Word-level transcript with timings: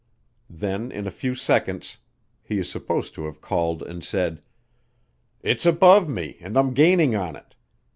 Then 0.49 0.91
in 0.91 1.05
a 1.05 1.11
few 1.11 1.35
seconds 1.35 1.99
he 2.41 2.57
is 2.57 2.67
supposed 2.67 3.13
to 3.13 3.25
have 3.27 3.39
called 3.39 3.83
and 3.83 4.03
said, 4.03 4.43
"It's 5.43 5.63
above 5.63 6.09
me 6.09 6.37
and 6.41 6.57
I'm 6.57 6.73
gaining 6.73 7.15
on 7.15 7.35
it. 7.35 7.53